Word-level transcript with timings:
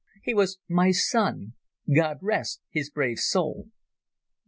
He 0.23 0.33
was 0.33 0.57
my 0.67 0.89
son. 0.89 1.53
God 1.95 2.17
rest 2.21 2.61
his 2.71 2.89
brave 2.89 3.19
soul!" 3.19 3.67